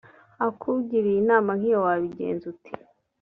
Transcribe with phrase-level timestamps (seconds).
[0.45, 2.71] akugiriye inama nk iyo wabigenza ute